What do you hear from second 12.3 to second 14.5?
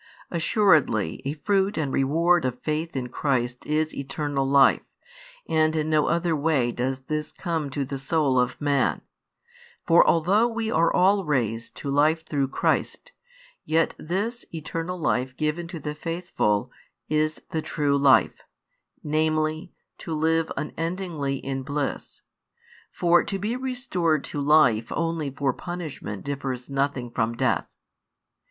Christ, yet this